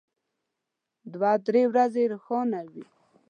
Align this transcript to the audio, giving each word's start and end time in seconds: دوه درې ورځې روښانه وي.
دوه 1.13 1.31
درې 1.45 1.63
ورځې 1.71 2.03
روښانه 2.11 2.59
وي. 2.71 2.85